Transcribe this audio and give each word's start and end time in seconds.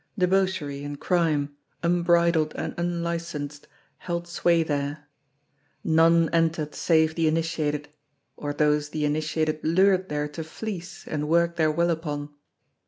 Debauchery 0.17 0.83
and 0.83 0.99
crime, 0.99 1.55
unbridled 1.83 2.55
and 2.55 2.73
unlicensed, 2.75 3.67
held 3.99 4.27
sway 4.27 4.63
there. 4.63 5.07
None 5.83 6.27
entered 6.33 6.73
save 6.73 7.13
the 7.13 7.27
initiated 7.27 7.87
or 8.35 8.51
those 8.51 8.89
the 8.89 9.05
initiated 9.05 9.59
lured 9.63 10.09
there 10.09 10.27
to 10.27 10.43
fleece 10.43 11.07
and 11.07 11.29
work 11.29 11.55
their 11.55 11.69
will 11.71 11.91
upon. 11.91 12.29